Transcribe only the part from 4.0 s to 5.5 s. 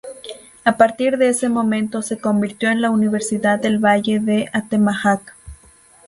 de Atemajac.